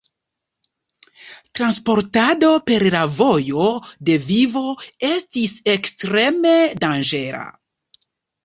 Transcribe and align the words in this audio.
Transportado 1.59 2.49
per 2.71 2.79
la 2.95 3.01
Vojo 3.19 3.67
de 4.09 4.15
Vivo 4.31 4.65
estis 5.11 5.55
ekstreme 5.77 6.57
danĝera. 6.87 7.47